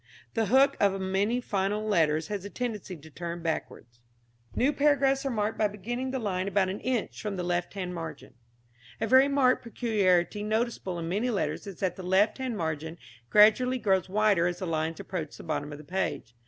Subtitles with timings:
[0.33, 3.99] The hook of many final letters has a tendency to turn backwards.
[4.55, 7.93] New paragraphs are marked by beginning the line about an inch from the left hand
[7.93, 8.33] margin.
[8.99, 12.97] A very marked peculiarity noticeable in many letters is that the left hand margin
[13.29, 16.33] gradually grows wider as the lines approach the bottom of the page.